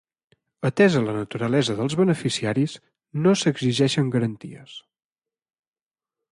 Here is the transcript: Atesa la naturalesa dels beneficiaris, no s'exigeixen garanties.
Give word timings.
Atesa 0.69 1.03
la 1.07 1.13
naturalesa 1.17 1.75
dels 1.81 1.97
beneficiaris, 1.99 2.75
no 3.27 3.37
s'exigeixen 3.43 4.13
garanties. 4.19 4.77